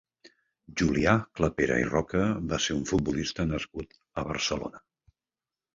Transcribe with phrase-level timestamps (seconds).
[0.81, 2.23] Julià Clapera i Roca
[2.55, 4.85] va ser un futbolista nascut a Barcelona.